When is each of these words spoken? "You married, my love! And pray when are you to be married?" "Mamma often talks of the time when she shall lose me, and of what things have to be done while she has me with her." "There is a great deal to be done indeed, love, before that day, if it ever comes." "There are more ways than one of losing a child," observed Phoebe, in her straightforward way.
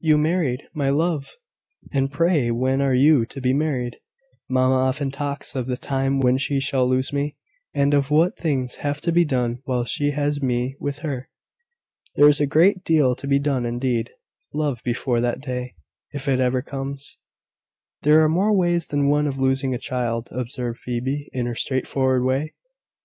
"You 0.00 0.18
married, 0.18 0.64
my 0.74 0.90
love! 0.90 1.36
And 1.92 2.10
pray 2.10 2.50
when 2.50 2.82
are 2.82 2.94
you 2.96 3.24
to 3.26 3.40
be 3.40 3.54
married?" 3.54 3.98
"Mamma 4.48 4.74
often 4.74 5.12
talks 5.12 5.54
of 5.54 5.68
the 5.68 5.76
time 5.76 6.18
when 6.18 6.36
she 6.36 6.58
shall 6.58 6.88
lose 6.88 7.12
me, 7.12 7.36
and 7.72 7.94
of 7.94 8.10
what 8.10 8.36
things 8.36 8.74
have 8.82 9.00
to 9.02 9.12
be 9.12 9.24
done 9.24 9.60
while 9.66 9.84
she 9.84 10.10
has 10.10 10.42
me 10.42 10.74
with 10.80 10.98
her." 11.06 11.30
"There 12.16 12.26
is 12.26 12.40
a 12.40 12.44
great 12.46 12.82
deal 12.82 13.14
to 13.14 13.28
be 13.28 13.38
done 13.38 13.64
indeed, 13.64 14.10
love, 14.52 14.80
before 14.84 15.20
that 15.20 15.40
day, 15.40 15.76
if 16.10 16.26
it 16.26 16.40
ever 16.40 16.60
comes." 16.60 17.18
"There 18.02 18.20
are 18.20 18.28
more 18.28 18.52
ways 18.52 18.88
than 18.88 19.06
one 19.08 19.28
of 19.28 19.38
losing 19.38 19.76
a 19.76 19.78
child," 19.78 20.26
observed 20.32 20.80
Phoebe, 20.80 21.28
in 21.32 21.46
her 21.46 21.54
straightforward 21.54 22.24
way. 22.24 22.54